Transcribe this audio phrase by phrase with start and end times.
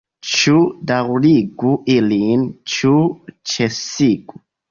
[0.27, 0.53] Ĉu
[0.91, 2.93] daŭrigu ilin, ĉu
[3.55, 4.43] ĉesigu?